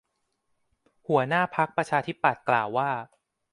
[1.07, 2.89] หัวหน้าพรรคประชาธิปัตย์กล่าวว่า